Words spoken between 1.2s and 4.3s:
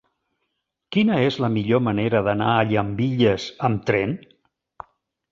és la millor manera d'anar a Llambilles amb tren?